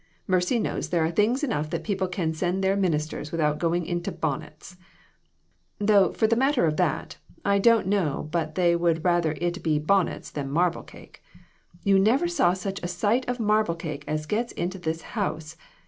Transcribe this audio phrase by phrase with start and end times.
[0.25, 3.85] Mercy knows there are things enough that people can send their min ister without going
[3.85, 4.75] into bonnets!
[5.77, 9.61] Though for the matter of that, I don't know but they would rather it would
[9.61, 11.21] be bonnets than marble cake.
[11.83, 15.55] You never saw such a sight of marble cake as gets into this house